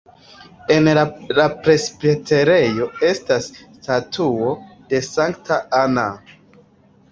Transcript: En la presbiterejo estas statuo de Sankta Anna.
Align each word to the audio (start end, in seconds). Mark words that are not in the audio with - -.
En 0.75 0.87
la 1.39 1.45
presbiterejo 1.67 2.87
estas 3.11 3.47
statuo 3.77 4.57
de 4.95 5.05
Sankta 5.11 5.63
Anna. 5.85 6.11